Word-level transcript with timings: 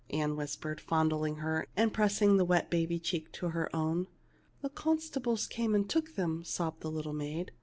Ann 0.09 0.35
whispered; 0.35 0.81
fondling 0.81 1.35
her, 1.41 1.67
and 1.77 1.93
pressing 1.93 2.37
the 2.37 2.43
wet 2.43 2.71
baby 2.71 2.97
cheek 2.97 3.31
to 3.33 3.49
her 3.49 3.69
own." 3.71 4.07
The 4.63 4.69
constables 4.69 5.45
came 5.45 5.75
and 5.75 5.87
took 5.87 6.15
them," 6.15 6.43
sobbed 6.43 6.81
the 6.81 6.89
little 6.89 7.13
maid. 7.13 7.51